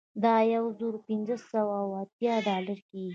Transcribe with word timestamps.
دا 0.23 0.35
یو 0.55 0.65
زر 0.79 0.93
پنځه 1.07 1.35
سوه 1.51 1.73
اوه 1.83 1.97
اتیا 2.03 2.33
ډالره 2.47 2.75
کیږي 2.87 3.09